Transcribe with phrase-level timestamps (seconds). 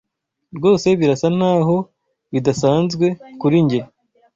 [0.57, 1.75] rwose birasa naho
[2.31, 3.05] bidasanzwe
[3.41, 3.79] kuri njye